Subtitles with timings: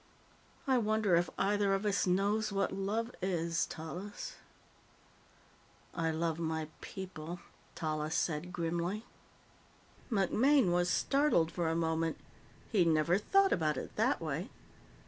[0.65, 4.37] "I wonder if either of us knows what love is, Tallis?"
[5.93, 7.39] "I love my people,"
[7.75, 9.05] Tallis said grimly.
[10.11, 12.17] MacMaine was startled for a moment.
[12.71, 14.49] He'd never thought about it that way.